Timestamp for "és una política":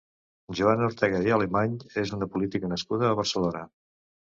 2.07-2.77